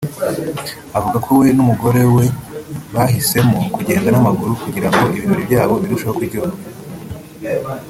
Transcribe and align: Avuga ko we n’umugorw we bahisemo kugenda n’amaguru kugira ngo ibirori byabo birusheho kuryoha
Avuga 0.97 1.17
ko 1.25 1.29
we 1.39 1.47
n’umugorw 1.55 1.97
we 2.17 2.25
bahisemo 2.93 3.57
kugenda 3.75 4.07
n’amaguru 4.11 4.51
kugira 4.63 4.87
ngo 4.89 5.03
ibirori 5.17 5.43
byabo 5.49 5.73
birusheho 5.81 6.13
kuryoha 6.17 6.55